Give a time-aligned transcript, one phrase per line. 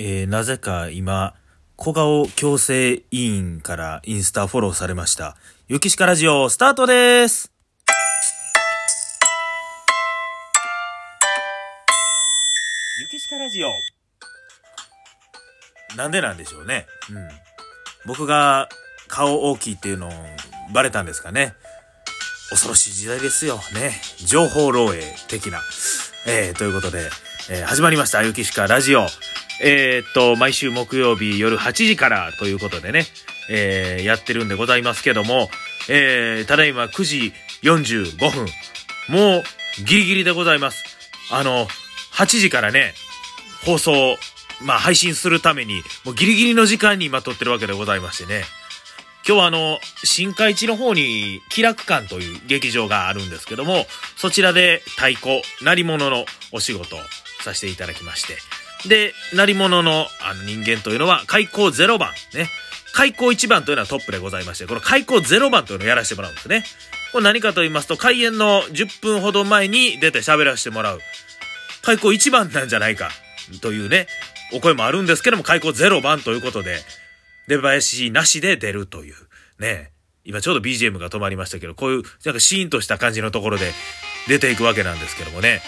[0.00, 1.34] えー、なぜか今、
[1.74, 5.36] 小顔矯正委員からインスタフォローされました。
[5.66, 7.50] ゆきしかラジオ、スタートです
[13.00, 13.72] ゆきしかラジオ。
[15.96, 16.86] なんでなんでしょうね。
[17.10, 17.28] うん。
[18.06, 18.68] 僕が
[19.08, 20.12] 顔大きいっていうの
[20.72, 21.54] バレたんですかね。
[22.50, 23.56] 恐ろしい時代ですよ。
[23.74, 24.00] ね。
[24.24, 25.60] 情報漏洩的な。
[26.28, 27.10] えー、ということで、
[27.50, 28.22] えー、始まりました。
[28.22, 29.06] ゆきしかラジオ。
[29.62, 33.06] えー、っと、毎週木曜日夜8時からということでね、
[33.50, 35.48] えー、やってるんでございますけども、
[35.88, 38.46] え、ただいま9時45分。
[39.08, 39.42] もう、
[39.82, 40.84] ギリギリでございます。
[41.30, 41.66] あの、
[42.12, 42.92] 8時からね、
[43.64, 44.18] 放送、
[44.60, 48.44] まあ、配信するために、もうギリギリの時間に今撮ってるわけでございましてね。
[49.26, 53.86] 今日はあの、新海地の方に、気楽館という劇場があるんですけども、
[54.16, 56.96] そちらで太鼓、鳴り物のお仕事
[57.48, 58.36] させていただきまして、
[58.88, 62.12] で、鳴り物のあの人間というのは、開口0番。
[62.34, 62.48] ね。
[62.92, 66.64] 開口1番というのはトップでございまして、この開口0番というのをやらせてもらうんですね。
[67.12, 71.00] これ何かと言いますと、開演の10分ほど前に出て喋らせてもらう。
[71.82, 73.10] 開口1番なんじゃないか。
[73.60, 74.06] というね、
[74.52, 76.80] お声もあるんですけども、開口0番ということで、
[77.46, 79.14] 出囃子なしで出るという。
[79.58, 79.90] ね。
[80.24, 83.72] 今ちょうど BGM が止まりましたけど、こういう、なんかシーンとした感じのところで
[84.26, 85.62] 出ていくわけなんですけどもね。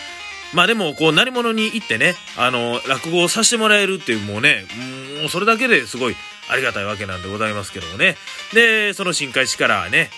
[0.52, 4.64] まあでも、こう、何者に行ってね、あの、落語をさせてもらえるっていう、もうね、
[5.20, 6.16] もうそれだけですごい
[6.50, 8.16] ありがたいわけなんでございますけどもね。
[8.52, 10.10] で、その新海市からね、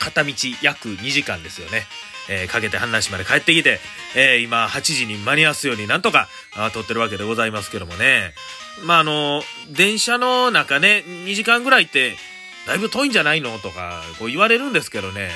[0.00, 1.86] 片道約2時間ですよね。
[2.28, 3.80] えー、かけて阪南市まで帰ってきて、
[4.14, 8.32] えー、今8時に間に合わすようになんとかあ撮ってるわけでございますけどもね。
[8.84, 12.16] まああの、電車の中ね、2時間ぐらいって、
[12.66, 15.30] だいぶ遠いんじゃないのとか、こう言われるんですけどね。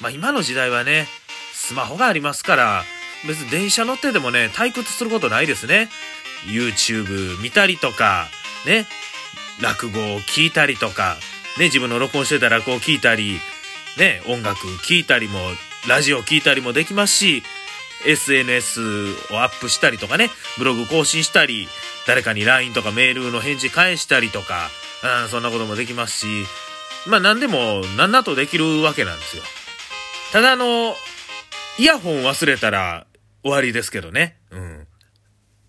[0.00, 1.08] まあ今の時代はね、
[1.52, 2.84] スマホがありますから、
[3.26, 5.88] 別に電車乗ってでもね、退屈することないですね。
[6.46, 8.28] YouTube 見たりとか、
[8.66, 8.86] ね、
[9.60, 11.16] 落語を聞いたりとか、
[11.58, 13.40] ね、自分の録音してた落語を聞いたり、
[13.98, 15.38] ね、音楽聞いたりも、
[15.88, 17.42] ラジオ聞いたりもできますし、
[18.06, 18.80] SNS
[19.32, 21.68] をアップしたりとかね、ブログ更新したり、
[22.06, 24.68] 誰かに LINE とかメールの返事返したりとか、
[25.22, 26.26] うん、そんなこともできますし、
[27.06, 29.42] まあ何でも何だとできるわけなんですよ。
[30.32, 30.94] ただあの、
[31.78, 33.06] イヤホン忘れたら
[33.44, 34.36] 終わりですけどね。
[34.50, 34.86] うん。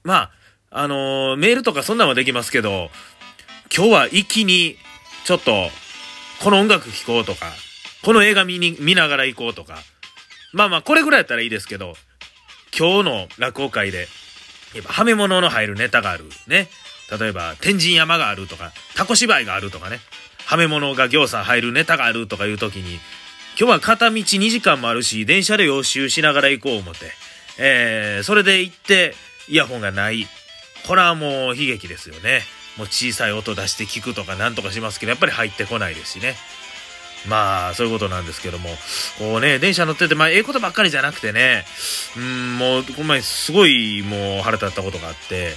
[0.04, 0.32] まあ、
[0.72, 2.90] あのー、メールとかそんなんはできますけど、
[3.76, 4.78] 今日は一気に、
[5.26, 5.70] ちょっと、
[6.42, 7.52] この音楽聴こうとか、
[8.04, 9.78] この映画見に、見ながら行こうとか。
[10.54, 11.96] まあまあ、これぐらいやったらいいですけど、
[12.78, 14.08] 今日の落語会で、
[14.74, 16.26] やっぱ、はめ物の入るネタがある。
[16.48, 16.70] ね。
[17.20, 20.00] 例えば、天神山があるとか、タコ芝居があるとかね。
[20.46, 23.00] はめ物が行さん入るネタがあるとかいう時に、
[23.60, 27.12] 今日は片道2時間もあるし、電車で予習しながら行こう思って。
[27.58, 29.16] えー、それで行って、
[29.48, 30.28] イヤホンがない。
[30.88, 32.42] これはもう悲劇ですよね。
[32.78, 36.36] もう小さい音出して聞くとかなんとかしますけど、やっぱり入ってこないですしね。
[37.28, 38.70] まあ、そういうことなんですけども、
[39.18, 41.66] こうね、電車乗ってて、まあ、ええことばっかりじゃなくてね、
[42.18, 45.54] うん、もう、この前すごいもう腹立ったことがあって、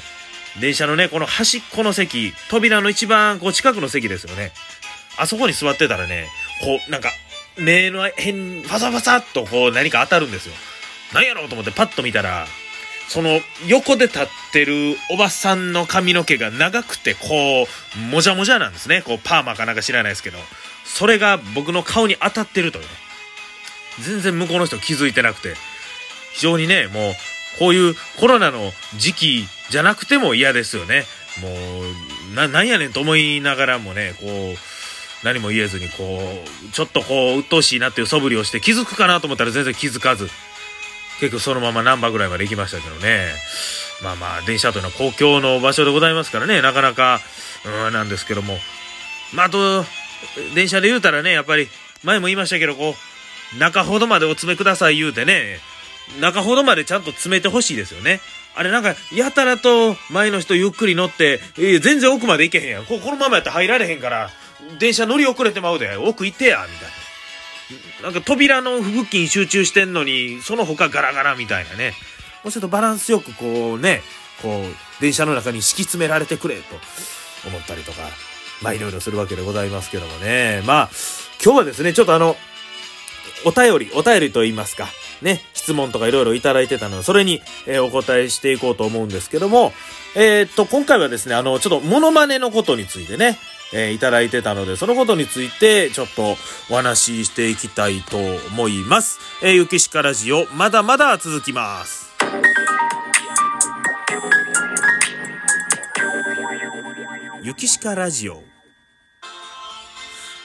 [0.60, 4.52] 電車のね、この端っこの席、扉の一番こう近くの席ですよね。
[5.18, 6.28] あそこに座ってたらね、
[6.62, 7.12] こう、なんか、
[7.58, 10.54] 目の辺、ファサファサっとこう何か当たるんですよ。
[11.12, 12.46] 何やろうと思ってパッと見たら、
[13.08, 19.02] その横で立ってるおばさんの髪の毛が長くてこう、もじゃもじゃなんですね。
[19.02, 20.38] こうパーマかなんか知らないですけど。
[20.84, 22.90] それが僕の顔に当たってるというね。
[24.00, 25.54] 全然向こうの人気づいてなくて。
[26.34, 27.14] 非常にね、もう、
[27.58, 31.04] こういうコロナの時期じゃなくても嫌ですよね。
[31.40, 31.48] も
[32.32, 34.58] う、な、なんやねんと思いながらもね、こう、
[35.24, 40.30] 何も言えずにこう、ちょっとこう、鬱陶しいなっていう素振りをして気づくかなと思ったら全然気づかず。
[41.20, 43.28] 結局そのまま難波ぐらいまで行きましたけどね。
[44.02, 47.20] まあまあ、電車というのは公共の場所でございますからね、なかなか、
[47.86, 48.58] うん、なんですけども。
[49.34, 49.84] まあ、あと、
[50.54, 51.68] 電車で言うたらね、やっぱり、
[52.04, 52.94] 前も言いましたけど、こ
[53.56, 55.58] う、中ほどまでお詰めください言うてね、
[56.20, 58.20] 中ほどまでちゃんと詰めてほしいですよね。
[58.54, 62.86] あれなんか、やたらと前の人ゆっくり乗って、えー、全然奥まで行けへんやん。
[62.86, 64.30] ここのままやったら入られへんから、
[64.78, 67.07] 電車乗り遅れてまうで、奥行ってや、みたいな。
[68.02, 71.94] なんか扉の付近集中してんのに、その他ガラガラみたいなね。
[72.44, 74.02] もうちょっとバランスよくこうね、
[74.42, 76.62] こう、電車の中に敷き詰められてくれと
[77.48, 78.02] 思ったりとか、
[78.62, 80.62] まあいろいろするわけでございますけどもね。
[80.66, 80.90] まあ、
[81.42, 82.36] 今日はですね、ちょっとあの、
[83.44, 84.88] お便り、お便りと言いますか、
[85.22, 89.72] ね、質問とかいろいろいただいてたので、それに、えー、お答えしていこうと思うんですけども、
[90.16, 93.38] えー、っと、今回はですね、あの、ちょっとモノマネのことについてね、
[93.72, 96.36] えー、いただいてたので、そのことについてちょっと
[96.70, 99.18] お話ししていきたいと思います。
[99.42, 102.08] えー、ゆきしかラジオ、まだまだ続きます。
[107.42, 108.42] ゆきしかラジオ。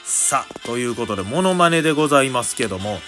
[0.04, 3.00] さあ、ということで、モノマネでございますけども、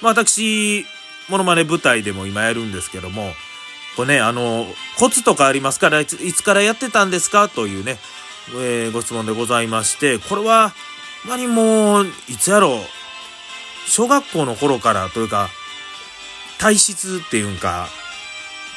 [0.00, 0.86] まあ私、
[1.28, 3.32] モノマネ舞台でも今やるんですけども、
[3.96, 4.66] これね、あの、
[4.98, 7.48] コツとかありますからいつ、いつからやってたんですか？
[7.48, 7.98] というね、
[8.50, 10.72] えー、ご質問でございまして、これは、
[11.26, 15.48] 何も、いつやろう、小学校の頃からというか、
[16.58, 17.88] 体質っていうんか、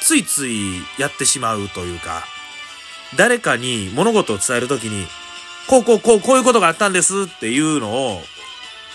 [0.00, 2.24] ついついやってしまうというか、
[3.16, 5.06] 誰かに物事を伝えるときに、
[5.66, 8.22] こうこうこうこういうことがあったんですっていうのを、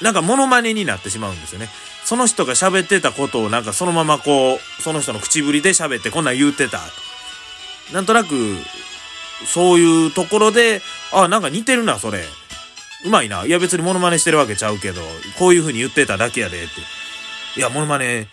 [0.01, 1.69] なんかモノマネになってしまうんですよね。
[2.03, 6.79] その人が喋ってたことをなんかそのままこう、その人の口ぶりで喋ってこんなん言うてた。
[7.91, 8.57] なんとなく、
[9.45, 10.81] そういうところで、
[11.11, 12.23] あ、なんか似てるな、それ。
[13.05, 13.45] うまいな。
[13.45, 15.01] いや別にモノマネしてるわけちゃうけど、
[15.37, 17.59] こういう風に言ってただけやでって。
[17.59, 18.27] いや、モノマネ、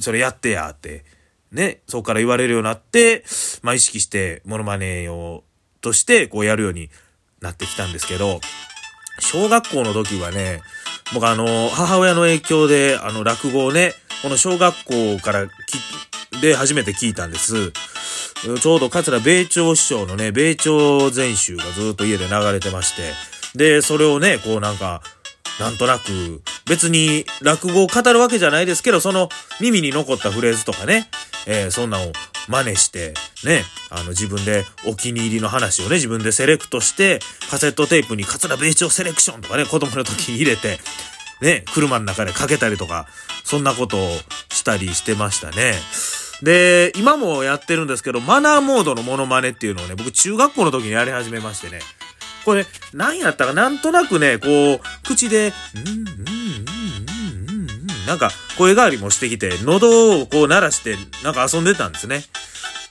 [0.00, 1.04] それやってやって。
[1.52, 3.24] ね、そこから言われるようになって、
[3.62, 5.44] まあ意識してモノマネを、
[5.80, 6.90] としてこうやるように
[7.40, 8.40] なってきたんですけど、
[9.20, 10.60] 小学校の時はね、
[11.14, 15.46] 僕あの、母親の影響で、あの、落語をね、この小学校から、
[16.40, 17.72] で初めて聞いたんです。
[18.42, 23.12] ちょうど桂米朝師匠のね、米朝全集がずっと家で流れてまして、
[23.56, 25.02] で、それをね、こうなんか、
[25.58, 29.30] なんとなく、別に落語を語るわけじゃないですけど、その
[29.60, 31.08] 耳に残ったフレーズとかね、
[31.46, 32.12] えー、そんなんを
[32.48, 40.78] 真似して、ね、あの自分でお気に入りの話をね、自分でセレクトして、カセットテープに桂米朝セレクションとかね、子供の時に入れて、
[41.40, 43.06] ね、車の中でかけたりとか、
[43.44, 44.10] そんなことを
[44.50, 45.74] したりしてましたね。
[46.42, 51.80] で、今もやってるんですけど、マナーモードのモノマネっていうのをね、僕中学校の時にやり始めましてね。
[52.44, 56.06] これ、何やったかなんとなくね、こう、口で、うん、うん、うん、
[57.48, 62.20] うん、うん、なんか声変わりもしてきて、喉をこう鳴らして、なんか遊んでたんですね。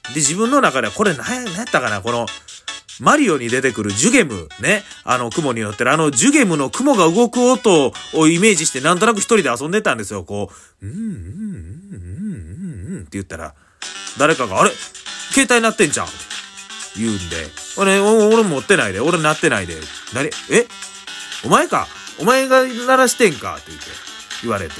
[0.09, 2.25] で、自分の中ではこれ何やったかなこの、
[3.01, 4.83] マリオに出てくるジュゲム、ね。
[5.03, 10.24] あの、雲に乗ってる、あの、ジュゲムの雲が動く音をイメージして、なんとなく一人で遊んでたんですよ。
[10.24, 10.50] こ
[10.81, 11.09] う、うん、うん、うん、
[12.88, 13.53] うん、うん、って言ったら、
[14.18, 14.71] 誰かが、あれ
[15.31, 16.15] 携帯鳴ってんじゃんって
[16.97, 17.36] 言うんで、
[17.77, 19.75] 俺、俺持ってないで、俺鳴ってないで。
[20.13, 20.65] 何え
[21.44, 21.88] お前か
[22.19, 23.86] お前が鳴らしてんかって言って、
[24.44, 24.74] 言われて。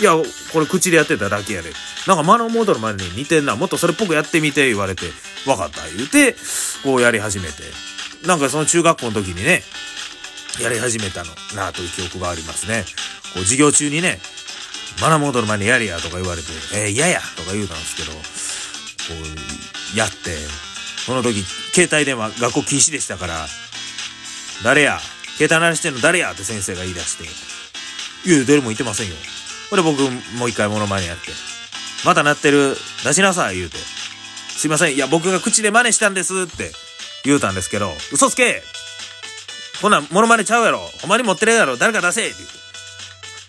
[0.00, 0.16] いや、
[0.52, 1.70] これ口でやってただけやで。
[2.08, 3.54] なんかマナーモードの前に似てんな。
[3.54, 5.04] もっとそれっぽくやってみて、言われて。
[5.46, 6.36] わかった、言うて、
[6.82, 7.62] こうやり始めて。
[8.26, 9.64] なんかその中学校の時にね、
[10.60, 12.84] やり始めたのなという記憶がありますね。
[13.34, 14.20] こう授業中にね、
[15.00, 18.18] マナーモードの前にやりやとか言われて、えー、嫌やとか言うたんですけど、こ
[19.94, 20.36] う、やって、
[21.06, 21.42] その時、
[21.74, 23.48] 携帯電話学校禁止でしたから、
[24.62, 25.00] 誰や
[25.38, 26.32] 携帯鳴らしてんの誰や？
[26.32, 27.24] って先生が言い出して、
[28.28, 29.16] いや、誰も言ってませんよ。
[29.70, 30.02] これ僕、
[30.36, 31.32] もう一回モノマネやって、
[32.04, 33.78] また鳴ってる、出しなさい、言うて。
[34.62, 36.70] すいません、いや、僕が口で真似したんですって
[37.24, 38.62] 言うたんですけど、嘘つけ
[39.80, 42.50] こんなんモノマネちゃうやろほんまに持ってるやろ誰か出せって言っ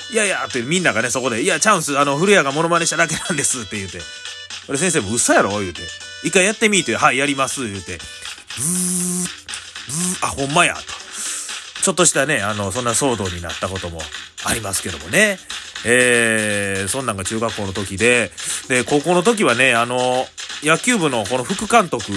[0.09, 0.13] て。
[0.13, 4.01] いやいやってみんながね、そこで、いや、チャンス、あの、古谷がモノマネしただけなんですって言うて。
[4.67, 5.51] 俺先生も嘘やろ？
[5.59, 5.81] 言うて。
[6.23, 7.99] 一回やってみーって、はい、やります、言うて。
[7.99, 10.81] ブー、ブー、あ、ほんまや、と。
[11.83, 14.01] ちょっとしたね、あの、そんな騒動になったことも
[14.45, 15.37] ありますけどもね。
[15.85, 18.31] えー、そんなんが中学校の時で、
[18.67, 20.27] で、高校の時はね、あの、
[20.63, 22.11] 野球部のこの副監督、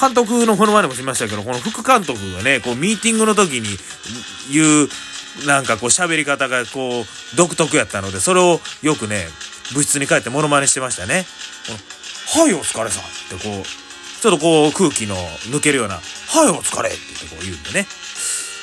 [0.00, 3.68] 監督のこの前でもしましたけど、この副監督がね、こう、ミーティングの時に
[4.52, 4.88] 言う、
[5.46, 9.28] なんかこう喋り方がこう、独特やったので、それをよくね、
[9.74, 11.26] 部室に帰ってモノマネしてましたね。
[12.34, 15.14] はい、お疲れさんってこう、ちょっとこう空気の
[15.50, 16.00] 抜けるような、は
[16.46, 17.86] い、お疲れって言ってこう言うんでね。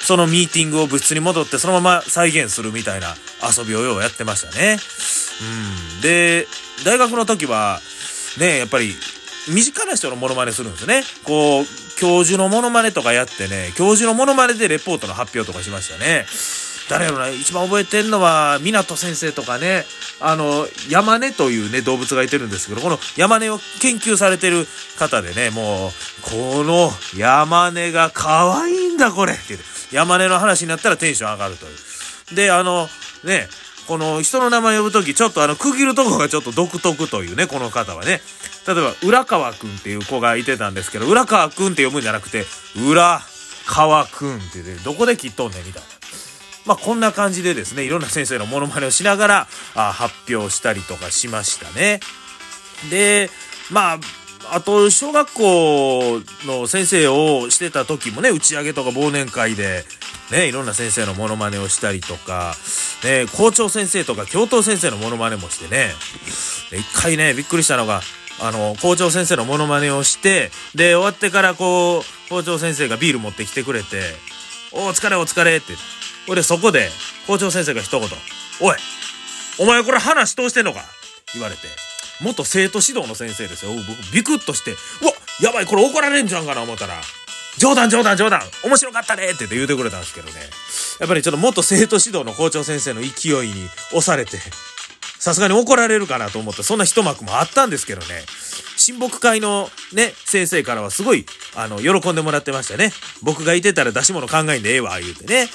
[0.05, 4.77] そのミーティングを部室に戻ってそのまま再現するみたいな遊びをようやってましたね。
[5.95, 6.01] うん。
[6.01, 6.47] で、
[6.85, 7.81] 大学の時は、
[8.37, 8.95] ね、やっぱり、
[9.47, 11.03] 身近な人のモノマネするんですね。
[11.23, 11.65] こう、
[11.97, 16.25] 教授のモノマネとかやってね、教授のモノマネでレポートの発表とかしましたね。
[16.89, 19.85] 誰やろな、一番覚えてんのは、湊先生とかね、
[20.19, 29.57] あの、山根というね、動物がいてるんですけど、この山根を研究されてる方でね、もう、この山根が可愛いんだ、これって
[29.91, 31.69] 山根の話になったらテンション上がるとい
[32.33, 32.35] う。
[32.35, 32.87] で、あの、
[33.23, 33.49] ね、
[33.87, 38.21] この人の名前呼ぶとき、ちょっとあの、区切るとこがちょっと独特というね、この方はね。
[38.67, 42.45] 例えば、浦川くんっていう子がいてたんですけど、浦川くんって読むんじゃなくて、
[42.89, 43.21] 浦
[43.65, 45.87] 川くんってね、どこで切っとんねんみたいな。
[46.65, 51.99] まあ、こんな感じでですね、いろんな先生のモノマネをしながら、あ発表したりとかしましたね。
[52.89, 53.29] で、
[53.69, 53.99] まあ、
[54.51, 59.85] あと、小学校の先生をしてた時もね、打ち上げとか忘年会で、
[60.31, 62.55] ね、いろんな先生のモノマネをしたりとか、
[63.03, 65.91] ね、校長先生とか教頭先生のモノマネもしてね、
[66.71, 68.01] 一回ね、びっくりしたのが、
[68.39, 74.01] あの、校長先生のモノマネをして、で、終わってからこう、校長先生がビール持ってきてくれて、
[74.71, 75.73] お疲れお疲れって。
[76.27, 76.89] 俺そこで、
[77.27, 78.09] 校長先生が一言、
[78.61, 78.75] おい
[79.57, 80.81] お前これ話通してんのか
[81.33, 81.61] 言われて。
[82.21, 83.71] 元生徒指導の先生ですよ。
[83.73, 84.75] 僕ビクッとして、う
[85.05, 85.11] わ
[85.41, 87.01] やばいこれ怒られんじゃんかな思ったら、
[87.57, 90.33] 冗談冗談冗談面白かったねって言って言うてくれたんですけどね。
[90.99, 94.39] やっぱりちょっと元生徒指導の校長先生の勢いに押されて、
[95.25, 98.05] さすがに怒られるかなと思って、そんな一幕もあったんですけどね。
[98.77, 102.91] 親睦会のね、先生からはすごい、あの、喜んでもらってましたね。
[103.23, 105.49] 僕がいてたら出し物考えんでええわ、言うてね。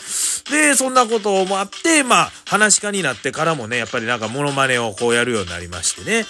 [0.50, 6.26] で、そんなこともあって、まあ、話し家になってからもね、やっぱりなんかモノマネをこうやるようになりましてね。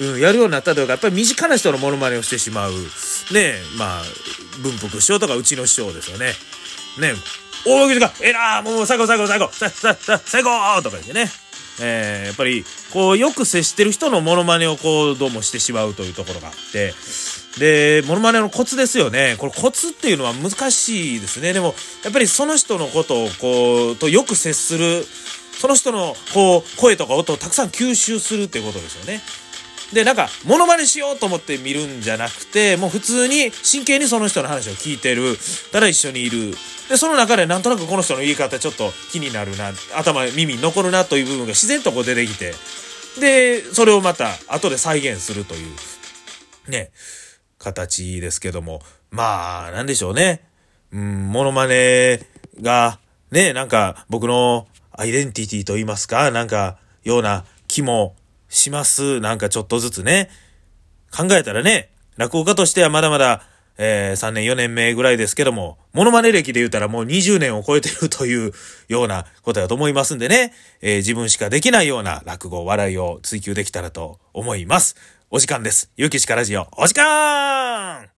[0.00, 2.72] うん、やるようになったというか、やっぱり身近な人のモノマネをしてしまう。
[3.30, 4.02] ね、まあ、
[4.60, 6.34] 文福師匠とかうちの師匠ですよね。
[6.98, 7.14] ね、
[7.64, 10.50] 大喜利が、ええなもう最後最後最後、さ、さ、さ、最後
[10.82, 11.30] とか言ってね。
[11.80, 16.94] えー、やっぱり、こう、よく接してる人のモノマネをこう、どうもしてしまうというところがあって、
[17.58, 19.36] で、モノマネのコツですよね。
[19.38, 21.52] これコツっていうのは難しいですね。
[21.52, 25.06] でも、やっぱりその人のことをこう、とよく接する、
[25.58, 29.20] その人のこう、声とか音をたくさん吸収するっていうことですよね。
[29.92, 35.36] で、なんか、モノマネしようと思って見るんじゃなくて、もう普通に真剣にその人の話を聞いてる。
[35.72, 36.54] たら一緒にいる。
[36.88, 42.54] で、その中でなんとなくこの人の言い方ちょっと気になるな、頭、耳に残るなという部分が自然とこう出てきて、
[43.18, 46.90] で、それをまた後で再現するという、ね、
[47.58, 48.82] 形ですけども。
[49.10, 50.44] まあ、なんでしょうね。
[50.92, 52.20] うん、モノマネ
[52.60, 58.14] が、ね、なんか僕のアイデンティティと言いますか、なんか、ような気も
[58.50, 59.20] します。
[59.20, 60.28] なんかちょっとずつね。
[61.10, 63.42] 考えたらね、落語家としてはまだまだ、
[63.78, 68.52] えー、3年4年目ぐらいですけども、モノマネ歴で言うたらもう20年を超えてるという
[68.88, 70.52] ようなことだと思いますんでね、
[70.82, 74.96] えー、自分しかできないような落語、笑いを追求できたらと思います。
[75.30, 75.90] お時間です。
[75.96, 78.08] ゆうきしかラジオ、お時間